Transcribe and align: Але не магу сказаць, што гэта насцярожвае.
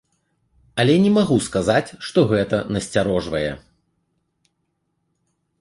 Але 0.83 0.95
не 1.03 1.11
магу 1.17 1.37
сказаць, 1.49 1.93
што 2.09 2.19
гэта 2.33 2.57
насцярожвае. 2.77 3.53